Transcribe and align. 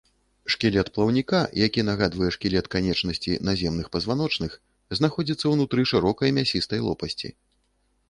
Шкілет 0.51 0.87
плаўніка, 0.95 1.41
які 1.65 1.81
нагадвае 1.89 2.29
шкілет 2.37 2.71
канечнасці 2.77 3.37
наземных 3.51 3.93
пазваночных, 3.99 4.59
знаходзіцца 5.03 5.45
ўнутры 5.55 5.81
шырокай 5.95 6.37
мясістай 6.43 6.79
лопасці. 6.91 7.29